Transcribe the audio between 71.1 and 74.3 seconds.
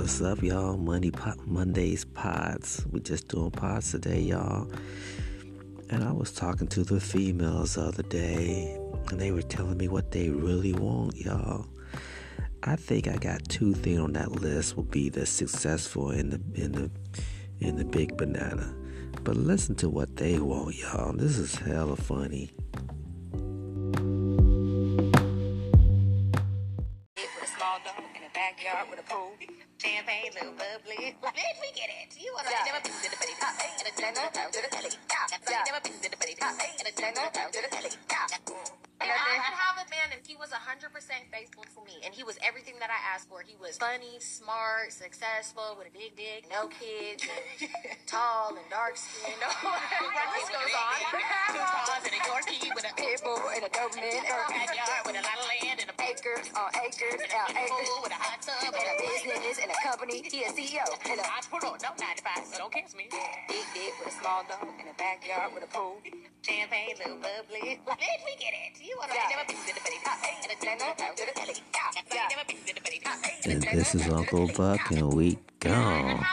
to the belly. Yeah. Never been to the belly. And this is